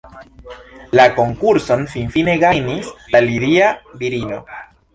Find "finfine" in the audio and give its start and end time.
1.93-2.35